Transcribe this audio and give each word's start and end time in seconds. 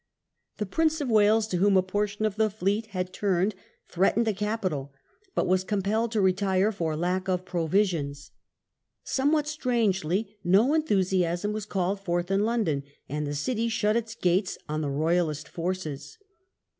The 0.57 0.65
Prince 0.65 0.99
of 0.99 1.11
Wales, 1.11 1.45
to 1.49 1.57
whom 1.57 1.77
a 1.77 1.83
portion 1.83 2.25
of 2.25 2.35
the 2.35 2.49
fleet 2.49 2.87
had 2.87 3.13
turned, 3.13 3.53
threatened 3.87 4.25
the 4.25 4.33
capital, 4.33 4.91
but 5.35 5.45
was 5.45 5.63
compelled 5.63 6.11
to 6.13 6.21
retire 6.21 6.71
for 6.71 6.95
lack 6.95 7.27
of 7.27 7.45
provisions. 7.45 8.31
Somewhat 9.03 9.45
strangely, 9.47 10.37
no 10.43 10.73
enthusiasm 10.73 11.53
was 11.53 11.67
called 11.67 11.99
forth 11.99 12.31
in 12.31 12.45
London, 12.45 12.81
and 13.07 13.27
the 13.27 13.35
city 13.35 13.69
shut 13.69 13.95
its 13.95 14.15
gates 14.15 14.57
on 14.67 14.81
the 14.81 14.89
Royalist 14.89 15.47
forces. 15.47 16.17